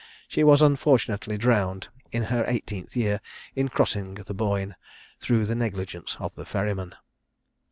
[0.27, 3.21] She was unfortunately drowned, in her eighteenth year,
[3.55, 4.75] in crossing the Boyne,
[5.19, 6.95] through the negligence of the ferryman.